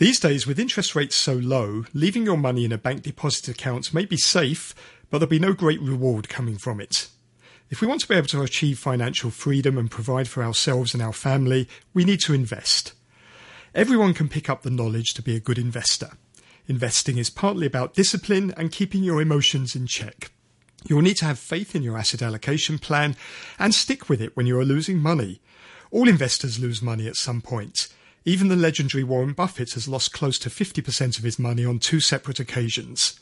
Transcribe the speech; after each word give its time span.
These 0.00 0.18
days, 0.18 0.46
with 0.46 0.58
interest 0.58 0.96
rates 0.96 1.14
so 1.14 1.34
low, 1.34 1.84
leaving 1.92 2.24
your 2.24 2.38
money 2.38 2.64
in 2.64 2.72
a 2.72 2.78
bank 2.78 3.02
deposit 3.02 3.48
account 3.48 3.92
may 3.92 4.06
be 4.06 4.16
safe, 4.16 4.74
but 5.10 5.18
there'll 5.18 5.28
be 5.28 5.38
no 5.38 5.52
great 5.52 5.78
reward 5.82 6.30
coming 6.30 6.56
from 6.56 6.80
it. 6.80 7.08
If 7.68 7.82
we 7.82 7.86
want 7.86 8.00
to 8.00 8.08
be 8.08 8.14
able 8.14 8.28
to 8.28 8.40
achieve 8.40 8.78
financial 8.78 9.30
freedom 9.30 9.76
and 9.76 9.90
provide 9.90 10.26
for 10.26 10.42
ourselves 10.42 10.94
and 10.94 11.02
our 11.02 11.12
family, 11.12 11.68
we 11.92 12.06
need 12.06 12.20
to 12.20 12.32
invest. 12.32 12.94
Everyone 13.74 14.14
can 14.14 14.30
pick 14.30 14.48
up 14.48 14.62
the 14.62 14.70
knowledge 14.70 15.08
to 15.16 15.22
be 15.22 15.36
a 15.36 15.38
good 15.38 15.58
investor. 15.58 16.12
Investing 16.66 17.18
is 17.18 17.28
partly 17.28 17.66
about 17.66 17.92
discipline 17.92 18.54
and 18.56 18.72
keeping 18.72 19.04
your 19.04 19.20
emotions 19.20 19.76
in 19.76 19.86
check. 19.86 20.30
You'll 20.88 21.02
need 21.02 21.18
to 21.18 21.26
have 21.26 21.38
faith 21.38 21.74
in 21.74 21.82
your 21.82 21.98
asset 21.98 22.22
allocation 22.22 22.78
plan 22.78 23.16
and 23.58 23.74
stick 23.74 24.08
with 24.08 24.22
it 24.22 24.34
when 24.34 24.46
you 24.46 24.58
are 24.58 24.64
losing 24.64 24.96
money. 24.96 25.42
All 25.90 26.08
investors 26.08 26.58
lose 26.58 26.80
money 26.80 27.06
at 27.06 27.16
some 27.16 27.42
point. 27.42 27.88
Even 28.24 28.48
the 28.48 28.56
legendary 28.56 29.02
Warren 29.02 29.32
Buffett 29.32 29.72
has 29.72 29.88
lost 29.88 30.12
close 30.12 30.38
to 30.40 30.50
50% 30.50 31.18
of 31.18 31.24
his 31.24 31.38
money 31.38 31.64
on 31.64 31.78
two 31.78 32.00
separate 32.00 32.38
occasions. 32.38 33.18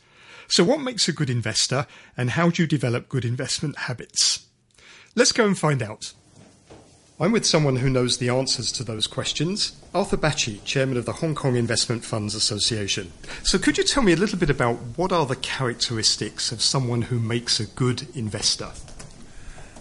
So, 0.48 0.64
what 0.64 0.80
makes 0.80 1.08
a 1.08 1.12
good 1.12 1.30
investor, 1.30 1.86
and 2.16 2.30
how 2.30 2.50
do 2.50 2.62
you 2.62 2.66
develop 2.66 3.08
good 3.08 3.24
investment 3.24 3.78
habits? 3.80 4.46
Let's 5.14 5.32
go 5.32 5.46
and 5.46 5.56
find 5.56 5.82
out. 5.82 6.14
I'm 7.20 7.32
with 7.32 7.44
someone 7.44 7.76
who 7.76 7.90
knows 7.90 8.18
the 8.18 8.28
answers 8.28 8.72
to 8.72 8.84
those 8.84 9.06
questions, 9.06 9.76
Arthur 9.92 10.16
Bacci, 10.16 10.64
Chairman 10.64 10.96
of 10.96 11.04
the 11.04 11.14
Hong 11.14 11.34
Kong 11.34 11.56
Investment 11.56 12.04
Funds 12.04 12.34
Association. 12.34 13.12
So, 13.42 13.58
could 13.58 13.78
you 13.78 13.84
tell 13.84 14.02
me 14.02 14.12
a 14.12 14.16
little 14.16 14.38
bit 14.38 14.50
about 14.50 14.76
what 14.96 15.12
are 15.12 15.26
the 15.26 15.36
characteristics 15.36 16.50
of 16.50 16.62
someone 16.62 17.02
who 17.02 17.20
makes 17.20 17.60
a 17.60 17.66
good 17.66 18.06
investor? 18.16 18.70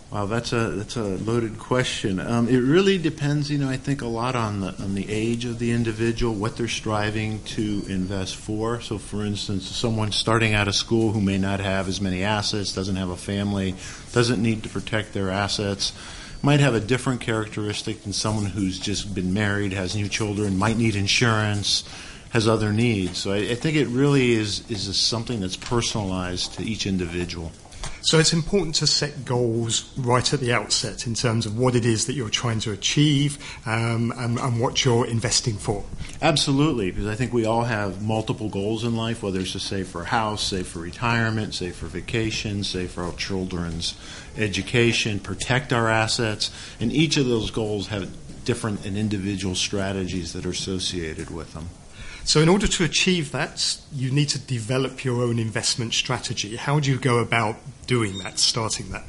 Wow, 0.09 0.25
that's 0.25 0.53
a 0.53 0.69
that's 0.69 0.95
a 0.95 1.03
loaded 1.03 1.59
question. 1.59 2.21
Um, 2.21 2.47
it 2.47 2.59
really 2.59 2.97
depends, 2.97 3.51
you 3.51 3.57
know. 3.57 3.69
I 3.69 3.75
think 3.75 4.01
a 4.01 4.07
lot 4.07 4.37
on 4.37 4.61
the 4.61 4.67
on 4.81 4.95
the 4.95 5.05
age 5.09 5.43
of 5.43 5.59
the 5.59 5.71
individual, 5.71 6.33
what 6.33 6.55
they're 6.55 6.69
striving 6.69 7.43
to 7.43 7.83
invest 7.89 8.37
for. 8.37 8.79
So, 8.79 8.99
for 8.99 9.25
instance, 9.25 9.67
someone 9.67 10.13
starting 10.13 10.53
out 10.53 10.69
of 10.69 10.75
school 10.75 11.11
who 11.11 11.19
may 11.19 11.37
not 11.37 11.59
have 11.59 11.89
as 11.89 11.99
many 11.99 12.23
assets, 12.23 12.71
doesn't 12.71 12.95
have 12.95 13.09
a 13.09 13.17
family, 13.17 13.75
doesn't 14.13 14.41
need 14.41 14.63
to 14.63 14.69
protect 14.69 15.11
their 15.11 15.29
assets, 15.29 15.91
might 16.41 16.61
have 16.61 16.73
a 16.73 16.79
different 16.79 17.19
characteristic 17.19 18.03
than 18.03 18.13
someone 18.13 18.45
who's 18.45 18.79
just 18.79 19.13
been 19.13 19.33
married, 19.33 19.73
has 19.73 19.93
new 19.93 20.07
children, 20.07 20.57
might 20.57 20.77
need 20.77 20.95
insurance, 20.95 21.83
has 22.29 22.47
other 22.47 22.71
needs. 22.71 23.17
So, 23.17 23.33
I, 23.33 23.39
I 23.39 23.55
think 23.55 23.75
it 23.75 23.89
really 23.89 24.31
is 24.31 24.71
is 24.71 24.95
something 24.95 25.41
that's 25.41 25.57
personalized 25.57 26.53
to 26.53 26.63
each 26.63 26.87
individual. 26.87 27.51
So 28.01 28.19
it's 28.19 28.33
important 28.33 28.75
to 28.75 28.87
set 28.87 29.25
goals 29.25 29.91
right 29.97 30.33
at 30.33 30.39
the 30.39 30.53
outset 30.53 31.07
in 31.07 31.13
terms 31.13 31.45
of 31.45 31.57
what 31.57 31.75
it 31.75 31.85
is 31.85 32.05
that 32.05 32.13
you're 32.13 32.29
trying 32.29 32.59
to 32.61 32.71
achieve 32.71 33.37
um, 33.65 34.13
and, 34.17 34.39
and, 34.39 34.59
what 34.59 34.85
you're 34.85 35.05
investing 35.05 35.55
for. 35.55 35.83
Absolutely, 36.21 36.91
because 36.91 37.07
I 37.07 37.15
think 37.15 37.33
we 37.33 37.45
all 37.45 37.63
have 37.63 38.01
multiple 38.01 38.49
goals 38.49 38.83
in 38.83 38.95
life, 38.95 39.23
whether 39.23 39.39
it's 39.39 39.51
to 39.53 39.59
save 39.59 39.87
for 39.87 40.03
a 40.03 40.05
house, 40.05 40.43
save 40.43 40.67
for 40.67 40.79
retirement, 40.79 41.53
save 41.53 41.75
for 41.75 41.87
vacation, 41.87 42.63
save 42.63 42.91
for 42.91 43.03
our 43.03 43.13
children's 43.13 43.95
education, 44.37 45.19
protect 45.19 45.73
our 45.73 45.89
assets, 45.89 46.51
and 46.79 46.91
each 46.93 47.17
of 47.17 47.25
those 47.25 47.51
goals 47.51 47.87
have 47.87 48.09
different 48.45 48.85
and 48.85 48.97
individual 48.97 49.55
strategies 49.55 50.33
that 50.33 50.45
are 50.45 50.51
associated 50.51 51.29
with 51.29 51.53
them. 51.53 51.69
So, 52.27 52.41
in 52.41 52.49
order 52.49 52.67
to 52.67 52.83
achieve 52.83 53.31
that, 53.31 53.77
you 53.93 54.11
need 54.11 54.27
to 54.29 54.37
develop 54.37 55.05
your 55.05 55.21
own 55.21 55.39
investment 55.39 55.93
strategy. 55.93 56.57
How 56.57 56.77
do 56.77 56.91
you 56.91 56.99
go 56.99 57.19
about 57.19 57.55
doing 57.87 58.17
that, 58.17 58.37
starting 58.37 58.89
that? 58.89 59.05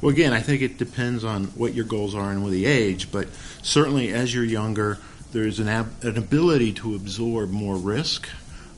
Well, 0.00 0.10
again, 0.10 0.32
I 0.32 0.40
think 0.40 0.62
it 0.62 0.78
depends 0.78 1.22
on 1.22 1.48
what 1.48 1.74
your 1.74 1.84
goals 1.84 2.14
are 2.14 2.30
and 2.30 2.42
with 2.42 2.54
the 2.54 2.64
age, 2.64 3.12
but 3.12 3.28
certainly 3.60 4.10
as 4.10 4.34
you're 4.34 4.42
younger, 4.42 4.96
there's 5.32 5.60
an, 5.60 5.68
ab- 5.68 6.02
an 6.02 6.16
ability 6.16 6.72
to 6.72 6.94
absorb 6.94 7.50
more 7.50 7.76
risk 7.76 8.26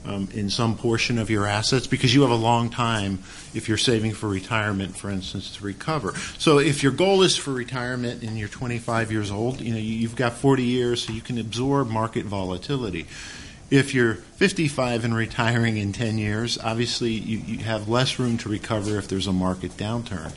um, 0.04 0.28
in 0.34 0.50
some 0.50 0.76
portion 0.76 1.16
of 1.16 1.30
your 1.30 1.46
assets 1.46 1.86
because 1.86 2.12
you 2.12 2.22
have 2.22 2.32
a 2.32 2.34
long 2.34 2.70
time 2.70 3.20
if 3.54 3.68
you're 3.68 3.78
saving 3.78 4.12
for 4.12 4.28
retirement, 4.28 4.96
for 4.96 5.08
instance, 5.08 5.56
to 5.56 5.64
recover. 5.64 6.14
So 6.38 6.58
if 6.58 6.82
your 6.82 6.90
goal 6.90 7.22
is 7.22 7.36
for 7.36 7.52
retirement 7.52 8.24
and 8.24 8.36
you're 8.36 8.48
25 8.48 9.12
years 9.12 9.30
old, 9.30 9.60
you 9.60 9.72
know 9.72 9.78
you've 9.78 10.16
got 10.16 10.32
40 10.32 10.64
years, 10.64 11.06
so 11.06 11.12
you 11.12 11.20
can 11.20 11.38
absorb 11.38 11.88
market 11.88 12.24
volatility. 12.24 13.06
If 13.70 13.92
you're 13.92 14.14
55 14.14 15.04
and 15.04 15.14
retiring 15.14 15.76
in 15.76 15.92
10 15.92 16.16
years, 16.16 16.58
obviously 16.58 17.12
you, 17.12 17.38
you 17.38 17.58
have 17.64 17.88
less 17.88 18.18
room 18.18 18.38
to 18.38 18.48
recover 18.48 18.96
if 18.96 19.08
there's 19.08 19.26
a 19.26 19.32
market 19.32 19.72
downturn. 19.72 20.32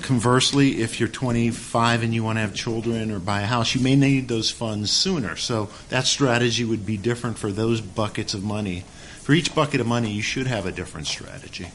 Conversely, 0.00 0.80
if 0.80 1.00
you're 1.00 1.08
25 1.08 2.02
and 2.02 2.14
you 2.14 2.22
want 2.22 2.36
to 2.36 2.40
have 2.40 2.54
children 2.54 3.10
or 3.10 3.18
buy 3.18 3.40
a 3.40 3.46
house, 3.46 3.74
you 3.74 3.80
may 3.80 3.96
need 3.96 4.28
those 4.28 4.50
funds 4.50 4.92
sooner. 4.92 5.34
So 5.36 5.70
that 5.88 6.06
strategy 6.06 6.64
would 6.64 6.86
be 6.86 6.96
different 6.96 7.36
for 7.36 7.50
those 7.50 7.80
buckets 7.80 8.32
of 8.32 8.44
money. 8.44 8.84
For 9.22 9.32
each 9.32 9.54
bucket 9.54 9.80
of 9.80 9.86
money, 9.88 10.12
you 10.12 10.22
should 10.22 10.46
have 10.46 10.66
a 10.66 10.72
different 10.72 11.08
strategy. 11.08 11.68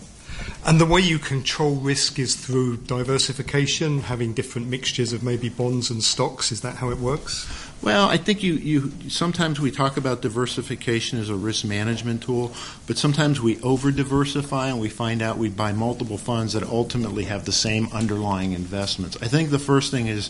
And 0.65 0.79
the 0.79 0.85
way 0.85 1.01
you 1.01 1.19
control 1.19 1.75
risk 1.75 2.17
is 2.17 2.35
through 2.35 2.77
diversification, 2.77 4.01
having 4.01 4.33
different 4.33 4.67
mixtures 4.67 5.11
of 5.11 5.21
maybe 5.21 5.49
bonds 5.49 5.89
and 5.89 6.03
stocks. 6.03 6.51
Is 6.51 6.61
that 6.61 6.77
how 6.77 6.89
it 6.91 6.97
works? 6.97 7.45
Well, 7.81 8.07
I 8.09 8.17
think 8.17 8.43
you, 8.43 8.53
you 8.53 9.09
sometimes 9.09 9.59
we 9.59 9.71
talk 9.71 9.97
about 9.97 10.21
diversification 10.21 11.17
as 11.17 11.29
a 11.29 11.35
risk 11.35 11.65
management 11.65 12.21
tool, 12.21 12.53
but 12.85 12.95
sometimes 12.95 13.41
we 13.41 13.59
over 13.61 13.89
diversify 13.89 14.67
and 14.67 14.79
we 14.79 14.87
find 14.87 15.23
out 15.23 15.39
we 15.39 15.49
buy 15.49 15.71
multiple 15.71 16.19
funds 16.19 16.53
that 16.53 16.61
ultimately 16.61 17.23
have 17.23 17.45
the 17.45 17.51
same 17.51 17.87
underlying 17.91 18.53
investments. 18.53 19.17
I 19.19 19.27
think 19.27 19.49
the 19.49 19.57
first 19.57 19.89
thing 19.89 20.05
is 20.05 20.29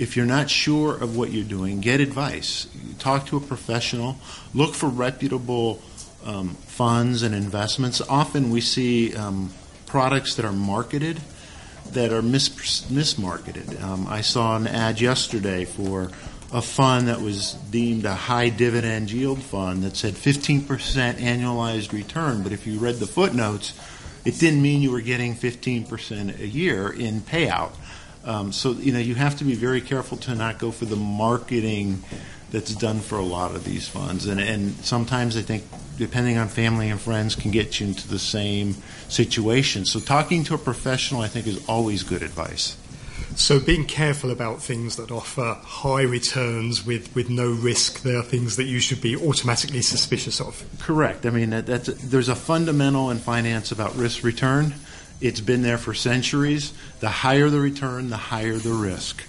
if 0.00 0.16
you're 0.16 0.26
not 0.26 0.50
sure 0.50 1.00
of 1.00 1.16
what 1.16 1.30
you're 1.30 1.44
doing, 1.44 1.80
get 1.80 2.00
advice. 2.00 2.66
Talk 2.98 3.26
to 3.26 3.36
a 3.36 3.40
professional. 3.40 4.16
Look 4.52 4.74
for 4.74 4.88
reputable 4.88 5.80
um, 6.24 6.56
funds 6.66 7.22
and 7.22 7.36
investments. 7.36 8.00
Often 8.00 8.50
we 8.50 8.60
see 8.60 9.14
um, 9.14 9.52
products 9.86 10.34
that 10.34 10.44
are 10.44 10.52
marketed 10.52 11.20
that 11.92 12.12
are 12.12 12.22
mis- 12.22 12.86
mismarketed. 12.90 13.80
Um, 13.80 14.08
I 14.08 14.22
saw 14.22 14.56
an 14.56 14.66
ad 14.66 15.00
yesterday 15.00 15.64
for 15.64 16.10
a 16.52 16.60
fund 16.60 17.08
that 17.08 17.20
was 17.20 17.52
deemed 17.70 18.04
a 18.04 18.14
high 18.14 18.48
dividend 18.48 19.10
yield 19.10 19.42
fund 19.42 19.84
that 19.84 19.96
said 19.96 20.14
15% 20.14 20.66
annualized 20.66 21.92
return, 21.92 22.42
but 22.42 22.52
if 22.52 22.66
you 22.66 22.78
read 22.78 22.96
the 22.96 23.06
footnotes, 23.06 23.72
it 24.24 24.38
didn't 24.38 24.60
mean 24.60 24.82
you 24.82 24.90
were 24.90 25.00
getting 25.00 25.34
15% 25.34 26.40
a 26.40 26.46
year 26.46 26.90
in 26.90 27.20
payout. 27.20 27.72
Um, 28.24 28.52
so 28.52 28.72
you 28.72 28.92
know 28.92 28.98
you 28.98 29.14
have 29.14 29.38
to 29.38 29.44
be 29.44 29.54
very 29.54 29.80
careful 29.80 30.18
to 30.18 30.34
not 30.34 30.58
go 30.58 30.70
for 30.70 30.84
the 30.84 30.96
marketing 30.96 32.02
that's 32.50 32.74
done 32.74 33.00
for 33.00 33.16
a 33.16 33.24
lot 33.24 33.54
of 33.54 33.64
these 33.64 33.88
funds, 33.88 34.26
and 34.26 34.38
and 34.38 34.74
sometimes 34.84 35.38
I 35.38 35.42
think 35.42 35.64
depending 35.96 36.36
on 36.36 36.48
family 36.48 36.90
and 36.90 37.00
friends 37.00 37.34
can 37.34 37.50
get 37.50 37.80
you 37.80 37.86
into 37.86 38.08
the 38.08 38.18
same 38.18 38.74
situation. 39.08 39.86
So 39.86 40.00
talking 40.00 40.44
to 40.44 40.54
a 40.54 40.58
professional, 40.58 41.22
I 41.22 41.28
think, 41.28 41.46
is 41.46 41.66
always 41.66 42.02
good 42.02 42.22
advice. 42.22 42.76
So 43.36 43.60
being 43.60 43.86
careful 43.86 44.30
about 44.30 44.60
things 44.60 44.96
that 44.96 45.10
offer 45.10 45.56
high 45.62 46.02
returns 46.02 46.84
with, 46.84 47.14
with 47.14 47.30
no 47.30 47.52
risk, 47.52 48.02
they 48.02 48.14
are 48.14 48.22
things 48.22 48.56
that 48.56 48.64
you 48.64 48.80
should 48.80 49.00
be 49.00 49.16
automatically 49.16 49.82
suspicious 49.82 50.40
of. 50.40 50.64
Correct. 50.78 51.24
I 51.24 51.30
mean, 51.30 51.50
that, 51.50 51.66
that's, 51.66 51.86
there's 51.86 52.28
a 52.28 52.34
fundamental 52.34 53.10
in 53.10 53.18
finance 53.18 53.72
about 53.72 53.94
risk 53.96 54.24
return. 54.24 54.74
It's 55.20 55.40
been 55.40 55.62
there 55.62 55.78
for 55.78 55.94
centuries. 55.94 56.72
The 57.00 57.08
higher 57.08 57.50
the 57.50 57.60
return, 57.60 58.10
the 58.10 58.16
higher 58.16 58.56
the 58.56 58.72
risk. 58.72 59.22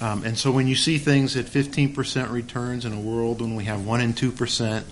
Um, 0.00 0.24
and 0.24 0.38
so 0.38 0.50
when 0.52 0.68
you 0.68 0.76
see 0.76 0.98
things 0.98 1.36
at 1.36 1.46
15% 1.46 2.30
returns 2.30 2.84
in 2.84 2.92
a 2.92 3.00
world 3.00 3.40
when 3.40 3.56
we 3.56 3.64
have 3.64 3.84
1 3.84 4.00
and 4.00 4.14
2%, 4.14 4.84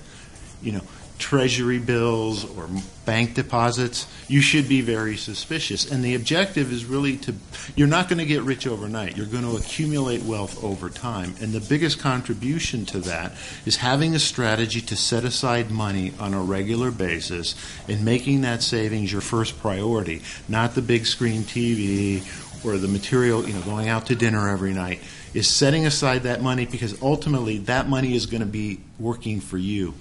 you 0.62 0.72
know, 0.72 0.82
treasury 1.18 1.78
bills 1.78 2.44
or 2.56 2.68
bank 3.04 3.34
deposits, 3.34 4.06
you 4.28 4.40
should 4.40 4.68
be 4.68 4.80
very 4.80 5.16
suspicious. 5.16 5.90
And 5.90 6.04
the 6.04 6.14
objective 6.14 6.72
is 6.72 6.84
really 6.84 7.16
to, 7.18 7.34
you're 7.74 7.86
not 7.86 8.08
going 8.08 8.18
to 8.18 8.26
get 8.26 8.42
rich 8.42 8.66
overnight. 8.66 9.16
You're 9.16 9.26
going 9.26 9.44
to 9.44 9.56
accumulate 9.56 10.22
wealth 10.22 10.62
over 10.62 10.90
time. 10.90 11.34
And 11.40 11.52
the 11.52 11.60
biggest 11.60 11.98
contribution 11.98 12.84
to 12.86 12.98
that 13.00 13.32
is 13.64 13.76
having 13.76 14.14
a 14.14 14.18
strategy 14.18 14.80
to 14.82 14.96
set 14.96 15.24
aside 15.24 15.70
money 15.70 16.12
on 16.18 16.34
a 16.34 16.42
regular 16.42 16.90
basis 16.90 17.54
and 17.88 18.04
making 18.04 18.42
that 18.42 18.62
savings 18.62 19.10
your 19.10 19.22
first 19.22 19.58
priority, 19.60 20.22
not 20.48 20.74
the 20.74 20.82
big 20.82 21.06
screen 21.06 21.42
TV 21.42 22.24
or 22.64 22.76
the 22.76 22.88
material, 22.88 23.46
you 23.46 23.54
know, 23.54 23.62
going 23.62 23.88
out 23.88 24.06
to 24.06 24.14
dinner 24.14 24.48
every 24.48 24.72
night. 24.72 25.00
Is 25.34 25.46
setting 25.46 25.84
aside 25.84 26.22
that 26.22 26.40
money 26.40 26.64
because 26.64 27.02
ultimately 27.02 27.58
that 27.58 27.90
money 27.90 28.14
is 28.16 28.24
going 28.24 28.40
to 28.40 28.46
be 28.46 28.80
working 28.98 29.40
for 29.40 29.58
you 29.58 29.92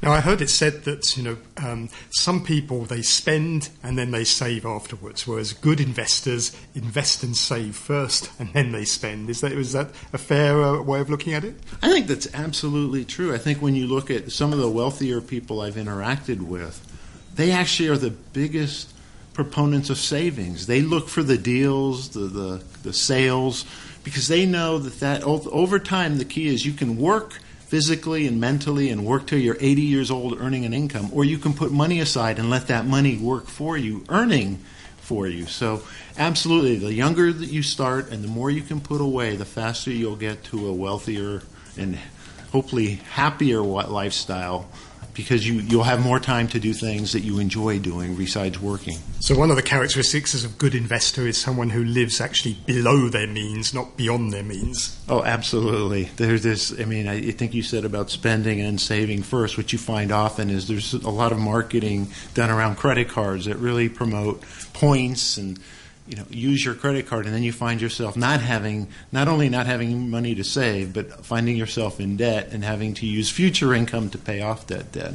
now, 0.00 0.12
I 0.12 0.20
heard 0.20 0.40
it 0.40 0.48
said 0.48 0.84
that 0.84 1.16
you 1.16 1.24
know 1.24 1.36
um, 1.56 1.88
some 2.10 2.44
people 2.44 2.84
they 2.84 3.02
spend 3.02 3.68
and 3.82 3.98
then 3.98 4.12
they 4.12 4.22
save 4.22 4.64
afterwards, 4.64 5.26
whereas 5.26 5.52
good 5.52 5.80
investors 5.80 6.56
invest 6.74 7.24
and 7.24 7.36
save 7.36 7.74
first 7.74 8.30
and 8.38 8.52
then 8.52 8.70
they 8.70 8.84
spend. 8.84 9.28
Is 9.28 9.40
that 9.40 9.52
is 9.52 9.72
that 9.72 9.90
a 10.12 10.18
fair 10.18 10.62
uh, 10.62 10.82
way 10.82 11.00
of 11.00 11.10
looking 11.10 11.34
at 11.34 11.42
it? 11.44 11.56
I 11.82 11.90
think 11.90 12.06
that's 12.06 12.32
absolutely 12.32 13.04
true. 13.04 13.34
I 13.34 13.38
think 13.38 13.60
when 13.60 13.74
you 13.74 13.88
look 13.88 14.08
at 14.08 14.30
some 14.30 14.52
of 14.52 14.60
the 14.60 14.70
wealthier 14.70 15.20
people 15.20 15.60
I've 15.60 15.74
interacted 15.74 16.42
with, 16.42 16.80
they 17.34 17.50
actually 17.50 17.88
are 17.88 17.98
the 17.98 18.10
biggest 18.10 18.92
proponents 19.34 19.90
of 19.90 19.98
savings. 19.98 20.68
They 20.68 20.80
look 20.80 21.08
for 21.08 21.24
the 21.24 21.38
deals, 21.38 22.10
the 22.10 22.20
the, 22.20 22.62
the 22.84 22.92
sales, 22.92 23.64
because 24.04 24.28
they 24.28 24.46
know 24.46 24.78
that 24.78 25.00
that 25.00 25.24
over 25.24 25.80
time 25.80 26.18
the 26.18 26.24
key 26.24 26.46
is 26.46 26.64
you 26.64 26.72
can 26.72 26.98
work 26.98 27.40
physically 27.68 28.26
and 28.26 28.40
mentally 28.40 28.88
and 28.88 29.04
work 29.04 29.26
till 29.26 29.38
you're 29.38 29.56
80 29.60 29.82
years 29.82 30.10
old 30.10 30.40
earning 30.40 30.64
an 30.64 30.72
income, 30.72 31.10
or 31.12 31.22
you 31.24 31.36
can 31.36 31.52
put 31.52 31.70
money 31.70 32.00
aside 32.00 32.38
and 32.38 32.48
let 32.48 32.68
that 32.68 32.86
money 32.86 33.18
work 33.18 33.46
for 33.46 33.76
you, 33.76 34.04
earning 34.08 34.58
for 35.02 35.26
you. 35.26 35.46
So, 35.46 35.82
absolutely, 36.16 36.76
the 36.76 36.92
younger 36.92 37.30
that 37.30 37.48
you 37.48 37.62
start 37.62 38.10
and 38.10 38.24
the 38.24 38.28
more 38.28 38.50
you 38.50 38.62
can 38.62 38.80
put 38.80 39.02
away, 39.02 39.36
the 39.36 39.44
faster 39.44 39.90
you'll 39.90 40.16
get 40.16 40.44
to 40.44 40.68
a 40.68 40.72
wealthier 40.72 41.42
and 41.76 41.98
hopefully 42.52 42.94
happier 43.10 43.60
lifestyle 43.60 44.68
because 45.18 45.44
you, 45.44 45.54
you'll 45.54 45.82
have 45.82 46.00
more 46.00 46.20
time 46.20 46.46
to 46.46 46.60
do 46.60 46.72
things 46.72 47.10
that 47.12 47.22
you 47.22 47.40
enjoy 47.40 47.76
doing 47.80 48.14
besides 48.14 48.60
working. 48.60 48.96
So, 49.18 49.36
one 49.36 49.50
of 49.50 49.56
the 49.56 49.64
characteristics 49.64 50.32
of 50.32 50.52
a 50.52 50.54
good 50.58 50.76
investor 50.76 51.26
is 51.26 51.36
someone 51.36 51.70
who 51.70 51.82
lives 51.82 52.20
actually 52.20 52.56
below 52.66 53.08
their 53.08 53.26
means, 53.26 53.74
not 53.74 53.96
beyond 53.96 54.32
their 54.32 54.44
means. 54.44 54.96
Oh, 55.08 55.24
absolutely. 55.24 56.04
There's 56.14 56.44
this, 56.44 56.72
I 56.80 56.84
mean, 56.84 57.08
I 57.08 57.32
think 57.32 57.52
you 57.52 57.64
said 57.64 57.84
about 57.84 58.10
spending 58.10 58.60
and 58.60 58.80
saving 58.80 59.24
first. 59.24 59.56
What 59.56 59.72
you 59.72 59.78
find 59.78 60.12
often 60.12 60.50
is 60.50 60.68
there's 60.68 60.94
a 60.94 61.10
lot 61.10 61.32
of 61.32 61.38
marketing 61.38 62.12
done 62.34 62.50
around 62.50 62.76
credit 62.76 63.08
cards 63.08 63.46
that 63.46 63.56
really 63.56 63.88
promote 63.88 64.44
points 64.72 65.36
and 65.36 65.58
you 66.08 66.16
know 66.16 66.24
use 66.30 66.64
your 66.64 66.74
credit 66.74 67.06
card 67.06 67.26
and 67.26 67.34
then 67.34 67.42
you 67.42 67.52
find 67.52 67.80
yourself 67.80 68.16
not 68.16 68.40
having 68.40 68.88
not 69.12 69.28
only 69.28 69.48
not 69.48 69.66
having 69.66 70.10
money 70.10 70.34
to 70.34 70.42
save 70.42 70.92
but 70.92 71.24
finding 71.24 71.56
yourself 71.56 72.00
in 72.00 72.16
debt 72.16 72.48
and 72.50 72.64
having 72.64 72.94
to 72.94 73.06
use 73.06 73.30
future 73.30 73.74
income 73.74 74.08
to 74.10 74.18
pay 74.18 74.40
off 74.40 74.66
that 74.68 74.90
debt 74.92 75.14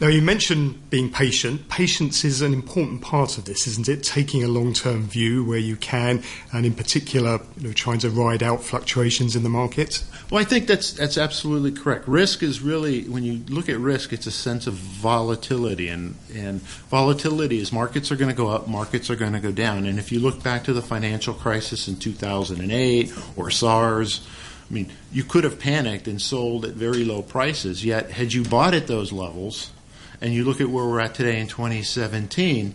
now, 0.00 0.06
you 0.06 0.22
mentioned 0.22 0.90
being 0.90 1.10
patient. 1.10 1.68
Patience 1.68 2.24
is 2.24 2.40
an 2.40 2.52
important 2.52 3.00
part 3.00 3.36
of 3.36 3.46
this, 3.46 3.66
isn't 3.66 3.88
it? 3.88 4.04
Taking 4.04 4.44
a 4.44 4.48
long 4.48 4.72
term 4.72 5.08
view 5.08 5.44
where 5.44 5.58
you 5.58 5.74
can, 5.74 6.22
and 6.52 6.64
in 6.64 6.74
particular, 6.74 7.40
you 7.56 7.66
know, 7.66 7.72
trying 7.72 7.98
to 8.00 8.10
ride 8.10 8.40
out 8.40 8.62
fluctuations 8.62 9.34
in 9.34 9.42
the 9.42 9.48
market. 9.48 10.04
Well, 10.30 10.40
I 10.40 10.44
think 10.44 10.68
that's, 10.68 10.92
that's 10.92 11.18
absolutely 11.18 11.72
correct. 11.72 12.06
Risk 12.06 12.44
is 12.44 12.60
really, 12.60 13.08
when 13.08 13.24
you 13.24 13.42
look 13.48 13.68
at 13.68 13.76
risk, 13.78 14.12
it's 14.12 14.28
a 14.28 14.30
sense 14.30 14.68
of 14.68 14.74
volatility. 14.74 15.88
And, 15.88 16.14
and 16.32 16.60
volatility 16.60 17.58
is 17.58 17.72
markets 17.72 18.12
are 18.12 18.16
going 18.16 18.30
to 18.30 18.36
go 18.36 18.48
up, 18.48 18.68
markets 18.68 19.10
are 19.10 19.16
going 19.16 19.32
to 19.32 19.40
go 19.40 19.50
down. 19.50 19.84
And 19.84 19.98
if 19.98 20.12
you 20.12 20.20
look 20.20 20.44
back 20.44 20.62
to 20.64 20.72
the 20.72 20.82
financial 20.82 21.34
crisis 21.34 21.88
in 21.88 21.96
2008 21.96 23.12
or 23.34 23.50
SARS, 23.50 24.24
I 24.70 24.74
mean, 24.74 24.92
you 25.10 25.24
could 25.24 25.42
have 25.42 25.58
panicked 25.58 26.06
and 26.06 26.22
sold 26.22 26.64
at 26.66 26.74
very 26.74 27.04
low 27.04 27.22
prices, 27.22 27.84
yet, 27.84 28.12
had 28.12 28.32
you 28.32 28.44
bought 28.44 28.74
at 28.74 28.86
those 28.86 29.12
levels, 29.12 29.72
and 30.20 30.32
you 30.32 30.44
look 30.44 30.60
at 30.60 30.68
where 30.68 30.84
we're 30.84 31.00
at 31.00 31.14
today 31.14 31.40
in 31.40 31.46
2017, 31.46 32.74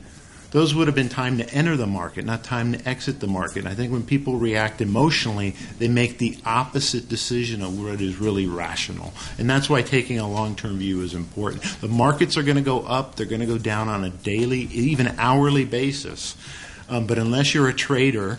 those 0.54 0.75
would 0.75 0.86
have 0.88 0.95
been 0.95 1.10
time 1.10 1.40
to 1.40 1.50
enter 1.50 1.75
the 1.75 1.88
market, 1.88 2.25
not 2.25 2.44
time 2.44 2.74
to 2.74 2.88
exit 2.88 3.19
the 3.19 3.28
market. 3.28 3.60
And 3.60 3.68
I 3.68 3.74
think 3.74 3.92
when 3.92 4.04
people 4.04 4.38
react 4.38 4.81
emotionally, 4.81 5.56
they 5.80 5.88
make 5.88 6.19
the 6.19 6.38
opposite 6.45 7.10
decision 7.10 7.63
of 7.63 7.81
what 7.81 8.00
is 8.00 8.18
really 8.18 8.45
rational. 8.45 9.13
And 9.40 9.50
that's 9.50 9.68
why 9.68 9.81
taking 9.81 10.19
a 10.19 10.30
long 10.30 10.56
term 10.56 10.78
view 10.78 11.01
is 11.01 11.16
important. 11.16 11.63
The 11.81 11.88
markets 11.88 12.38
are 12.38 12.44
going 12.44 12.57
to 12.57 12.62
go 12.62 12.81
up, 12.81 13.16
they're 13.16 13.25
going 13.25 13.42
to 13.42 13.48
go 13.48 13.57
down 13.57 13.90
on 13.90 14.04
a 14.04 14.12
daily, 14.12 14.60
even 14.72 15.07
hourly 15.18 15.66
basis. 15.66 16.38
Um, 16.88 17.07
but 17.07 17.18
unless 17.18 17.56
you're 17.56 17.68
a 17.68 17.74
trader 17.74 18.38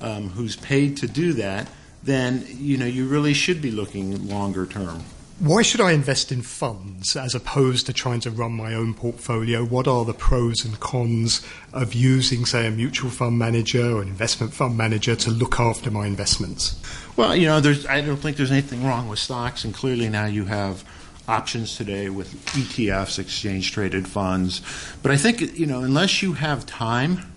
um, 0.00 0.30
who's 0.30 0.56
paid 0.56 0.96
to 0.98 1.06
do 1.06 1.34
that, 1.34 1.68
then 2.02 2.46
you 2.48 2.78
know 2.78 2.86
you 2.86 3.06
really 3.06 3.34
should 3.34 3.60
be 3.60 3.70
looking 3.70 4.28
longer 4.28 4.64
term. 4.64 5.04
Why 5.40 5.62
should 5.62 5.80
I 5.80 5.92
invest 5.92 6.32
in 6.32 6.42
funds 6.42 7.16
as 7.16 7.34
opposed 7.34 7.86
to 7.86 7.94
trying 7.94 8.20
to 8.20 8.30
run 8.30 8.52
my 8.52 8.74
own 8.74 8.92
portfolio? 8.92 9.64
What 9.64 9.88
are 9.88 10.04
the 10.04 10.12
pros 10.12 10.66
and 10.66 10.78
cons 10.80 11.40
of 11.72 11.94
using, 11.94 12.44
say, 12.44 12.66
a 12.66 12.70
mutual 12.70 13.08
fund 13.08 13.38
manager 13.38 13.96
or 13.96 14.02
an 14.02 14.08
investment 14.08 14.52
fund 14.52 14.76
manager 14.76 15.16
to 15.16 15.30
look 15.30 15.58
after 15.58 15.90
my 15.90 16.06
investments? 16.06 16.78
Well, 17.16 17.34
you 17.34 17.46
know, 17.46 17.56
I 17.56 18.02
don't 18.02 18.18
think 18.18 18.36
there's 18.36 18.50
anything 18.50 18.84
wrong 18.84 19.08
with 19.08 19.18
stocks, 19.18 19.64
and 19.64 19.72
clearly 19.72 20.10
now 20.10 20.26
you 20.26 20.44
have 20.44 20.84
options 21.26 21.74
today 21.74 22.10
with 22.10 22.34
ETFs, 22.48 23.18
exchange 23.18 23.72
traded 23.72 24.06
funds. 24.06 24.60
But 25.02 25.10
I 25.10 25.16
think, 25.16 25.58
you 25.58 25.64
know, 25.64 25.80
unless 25.80 26.20
you 26.20 26.34
have 26.34 26.66
time 26.66 27.29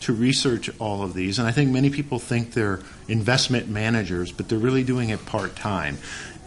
to 0.00 0.12
research 0.12 0.70
all 0.78 1.02
of 1.02 1.14
these, 1.14 1.38
and 1.38 1.48
I 1.48 1.52
think 1.52 1.70
many 1.70 1.90
people 1.90 2.18
think 2.18 2.52
they're 2.52 2.80
investment 3.08 3.68
managers, 3.68 4.32
but 4.32 4.48
they're 4.48 4.58
really 4.58 4.84
doing 4.84 5.10
it 5.10 5.24
part 5.26 5.56
time. 5.56 5.98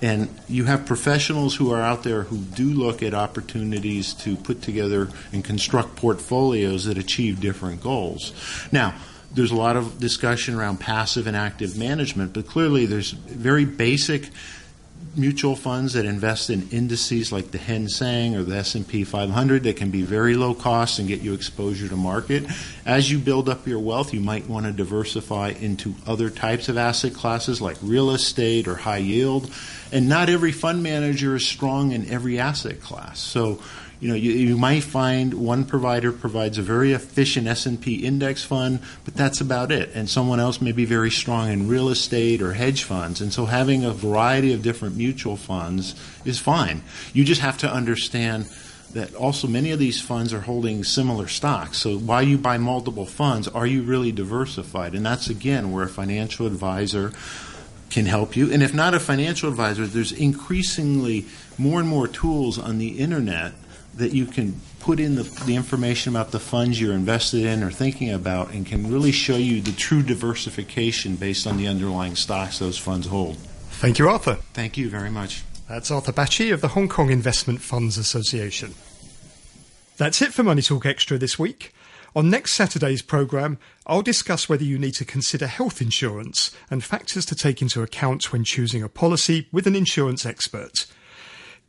And 0.01 0.29
you 0.49 0.65
have 0.65 0.85
professionals 0.85 1.55
who 1.55 1.71
are 1.71 1.81
out 1.81 2.03
there 2.03 2.23
who 2.23 2.37
do 2.37 2.65
look 2.73 3.03
at 3.03 3.13
opportunities 3.13 4.13
to 4.15 4.35
put 4.35 4.63
together 4.63 5.09
and 5.31 5.43
construct 5.43 5.95
portfolios 5.95 6.85
that 6.85 6.97
achieve 6.97 7.39
different 7.39 7.81
goals. 7.81 8.33
Now, 8.71 8.95
there's 9.33 9.51
a 9.51 9.55
lot 9.55 9.77
of 9.77 9.99
discussion 9.99 10.55
around 10.55 10.79
passive 10.79 11.27
and 11.27 11.37
active 11.37 11.77
management, 11.77 12.33
but 12.33 12.47
clearly 12.47 12.85
there's 12.85 13.11
very 13.11 13.65
basic 13.65 14.29
mutual 15.15 15.55
funds 15.55 15.93
that 15.93 16.05
invest 16.05 16.49
in 16.49 16.69
indices 16.69 17.31
like 17.31 17.51
the 17.51 17.57
Hang 17.57 17.87
Seng 17.87 18.35
or 18.35 18.43
the 18.43 18.55
S&P 18.55 19.03
500 19.03 19.63
that 19.63 19.75
can 19.75 19.89
be 19.89 20.03
very 20.03 20.35
low 20.35 20.53
cost 20.53 20.99
and 20.99 21.07
get 21.07 21.21
you 21.21 21.33
exposure 21.33 21.87
to 21.87 21.95
market. 21.95 22.45
As 22.85 23.11
you 23.11 23.19
build 23.19 23.49
up 23.49 23.67
your 23.67 23.79
wealth, 23.79 24.13
you 24.13 24.21
might 24.21 24.47
want 24.47 24.65
to 24.65 24.71
diversify 24.71 25.49
into 25.59 25.95
other 26.07 26.29
types 26.29 26.69
of 26.69 26.77
asset 26.77 27.13
classes 27.13 27.61
like 27.61 27.77
real 27.81 28.11
estate 28.11 28.67
or 28.67 28.75
high 28.75 28.97
yield. 28.97 29.51
And 29.91 30.07
not 30.07 30.29
every 30.29 30.53
fund 30.53 30.81
manager 30.81 31.35
is 31.35 31.45
strong 31.45 31.91
in 31.91 32.09
every 32.09 32.39
asset 32.39 32.81
class. 32.81 33.19
So 33.19 33.61
you 34.01 34.07
know, 34.07 34.15
you, 34.15 34.31
you 34.31 34.57
might 34.57 34.83
find 34.83 35.35
one 35.35 35.63
provider 35.63 36.11
provides 36.11 36.57
a 36.57 36.63
very 36.63 36.91
efficient 36.91 37.45
S&P 37.45 37.97
index 37.97 38.43
fund, 38.43 38.79
but 39.05 39.13
that's 39.13 39.41
about 39.41 39.71
it. 39.71 39.91
And 39.93 40.09
someone 40.09 40.39
else 40.39 40.59
may 40.59 40.71
be 40.71 40.85
very 40.85 41.11
strong 41.11 41.51
in 41.51 41.67
real 41.67 41.87
estate 41.87 42.41
or 42.41 42.53
hedge 42.53 42.83
funds. 42.83 43.21
And 43.21 43.31
so 43.31 43.45
having 43.45 43.85
a 43.85 43.91
variety 43.91 44.53
of 44.53 44.63
different 44.63 44.97
mutual 44.97 45.37
funds 45.37 45.93
is 46.25 46.39
fine. 46.39 46.81
You 47.13 47.23
just 47.23 47.41
have 47.41 47.59
to 47.59 47.71
understand 47.71 48.49
that 48.93 49.13
also 49.13 49.47
many 49.47 49.69
of 49.69 49.77
these 49.77 50.01
funds 50.01 50.33
are 50.33 50.41
holding 50.41 50.83
similar 50.83 51.27
stocks. 51.27 51.77
So 51.77 51.99
while 51.99 52.23
you 52.23 52.39
buy 52.39 52.57
multiple 52.57 53.05
funds, 53.05 53.47
are 53.47 53.67
you 53.67 53.83
really 53.83 54.11
diversified? 54.11 54.95
And 54.95 55.05
that's 55.05 55.29
again 55.29 55.71
where 55.71 55.85
a 55.85 55.87
financial 55.87 56.47
advisor 56.47 57.13
can 57.91 58.07
help 58.07 58.35
you. 58.35 58.51
And 58.51 58.63
if 58.63 58.73
not 58.73 58.95
a 58.95 58.99
financial 58.99 59.47
advisor, 59.47 59.85
there's 59.85 60.11
increasingly 60.11 61.27
more 61.57 61.79
and 61.79 61.87
more 61.87 62.07
tools 62.07 62.57
on 62.57 62.79
the 62.79 62.99
internet 62.99 63.53
that 63.95 64.13
you 64.13 64.25
can 64.25 64.59
put 64.79 64.99
in 64.99 65.15
the, 65.15 65.23
the 65.45 65.55
information 65.55 66.13
about 66.13 66.31
the 66.31 66.39
funds 66.39 66.79
you're 66.79 66.93
invested 66.93 67.45
in 67.45 67.63
or 67.63 67.71
thinking 67.71 68.11
about 68.11 68.51
and 68.51 68.65
can 68.65 68.91
really 68.91 69.11
show 69.11 69.35
you 69.35 69.61
the 69.61 69.71
true 69.73 70.01
diversification 70.01 71.15
based 71.15 71.45
on 71.45 71.57
the 71.57 71.67
underlying 71.67 72.15
stocks 72.15 72.59
those 72.59 72.77
funds 72.77 73.07
hold. 73.07 73.37
Thank 73.37 73.99
you, 73.99 74.09
Arthur. 74.09 74.35
Thank 74.53 74.77
you 74.77 74.89
very 74.89 75.09
much. 75.09 75.43
That's 75.67 75.91
Arthur 75.91 76.11
Bacci 76.11 76.53
of 76.53 76.61
the 76.61 76.69
Hong 76.69 76.87
Kong 76.87 77.11
Investment 77.11 77.61
Funds 77.61 77.97
Association. 77.97 78.73
That's 79.97 80.21
it 80.21 80.33
for 80.33 80.43
Money 80.43 80.61
Talk 80.61 80.85
Extra 80.85 81.17
this 81.17 81.37
week. 81.37 81.73
On 82.13 82.29
next 82.29 82.51
Saturday's 82.51 83.01
programme, 83.01 83.57
I'll 83.87 84.01
discuss 84.01 84.49
whether 84.49 84.65
you 84.65 84.77
need 84.77 84.95
to 84.95 85.05
consider 85.05 85.47
health 85.47 85.81
insurance 85.81 86.51
and 86.69 86.83
factors 86.83 87.25
to 87.27 87.35
take 87.35 87.61
into 87.61 87.81
account 87.81 88.33
when 88.33 88.43
choosing 88.43 88.83
a 88.83 88.89
policy 88.89 89.47
with 89.51 89.65
an 89.65 89.75
insurance 89.75 90.25
expert. 90.25 90.87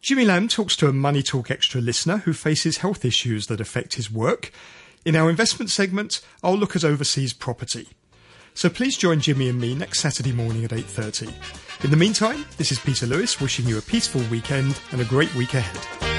Jimmy 0.03 0.25
Lamb 0.25 0.49
talks 0.49 0.75
to 0.79 0.89
a 0.89 0.93
Money 0.93 1.23
Talk 1.23 1.49
Extra 1.49 1.81
listener 1.81 2.19
who 2.19 2.33
faces 2.33 2.79
health 2.79 3.05
issues 3.05 3.47
that 3.47 3.61
affect 3.61 3.95
his 3.95 4.11
work. 4.11 4.51
In 5.05 5.15
our 5.15 5.31
investment 5.31 5.71
segment, 5.71 6.21
I'll 6.43 6.57
look 6.57 6.75
at 6.75 6.83
overseas 6.83 7.33
property. 7.33 7.87
So 8.53 8.69
please 8.69 8.97
join 8.97 9.21
Jimmy 9.21 9.49
and 9.49 9.61
me 9.61 9.77
next 9.77 10.01
Saturday 10.01 10.33
morning 10.33 10.65
at 10.65 10.73
8:30. 10.73 11.33
In 11.85 11.91
the 11.93 11.97
meantime, 11.97 12.45
this 12.57 12.73
is 12.73 12.81
Peter 12.81 13.07
Lewis 13.07 13.41
wishing 13.41 13.69
you 13.69 13.79
a 13.79 13.83
peaceful 13.83 14.23
weekend 14.23 14.77
and 14.91 15.01
a 15.01 15.05
great 15.05 15.33
week 15.37 15.55
ahead. 15.55 16.12